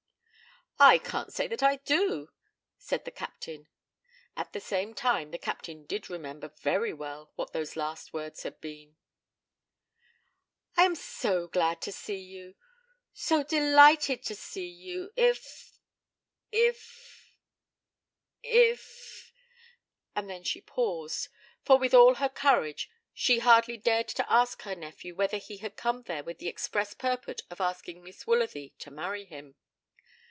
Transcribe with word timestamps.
'I 0.83 0.97
can't 0.97 1.31
say 1.31 1.45
that 1.47 1.61
I 1.61 1.75
do,' 1.75 2.29
said 2.79 3.05
the 3.05 3.11
Captain. 3.11 3.67
At 4.35 4.51
the 4.51 4.59
same 4.59 4.95
time 4.95 5.29
the 5.29 5.37
Captain 5.37 5.85
did 5.85 6.09
remember 6.09 6.47
very 6.59 6.91
well 6.91 7.31
what 7.35 7.53
those 7.53 7.75
last 7.75 8.13
words 8.13 8.41
had 8.41 8.59
been. 8.59 8.95
'I 10.75 10.83
am 10.85 10.95
so 10.95 11.47
glad 11.47 11.83
to 11.83 11.91
see 11.91 12.17
you, 12.17 12.55
so 13.13 13.43
delighted 13.43 14.23
to 14.23 14.33
see 14.33 14.67
you, 14.69 15.11
if 15.15 15.77
if 16.51 17.31
if,' 18.41 19.31
and 20.15 20.27
then 20.27 20.43
she 20.43 20.61
paused, 20.61 21.27
for 21.63 21.77
with 21.77 21.93
all 21.93 22.15
her 22.15 22.27
courage 22.27 22.89
she 23.13 23.37
hardly 23.37 23.77
dared 23.77 24.07
to 24.07 24.31
ask 24.31 24.63
her 24.63 24.73
nephew 24.75 25.13
whether 25.13 25.37
he 25.37 25.57
had 25.57 25.77
come 25.77 26.01
there 26.01 26.23
with 26.23 26.39
the 26.39 26.47
express 26.49 26.95
purport 26.95 27.41
of 27.51 27.61
asking 27.61 28.01
Miss 28.03 28.23
Woolsworthy 28.25 28.73
to 28.79 28.89
marry 28.89 29.25
him. 29.25 29.53